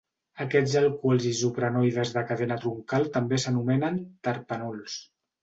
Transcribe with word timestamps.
Aquests 0.43 0.77
alcohols 0.79 1.27
isoprenoides 1.31 2.13
de 2.15 2.23
cadena 2.31 2.57
troncal 2.65 3.07
també 3.19 3.41
s'anomenen 3.45 4.01
"terpenols". 4.31 4.99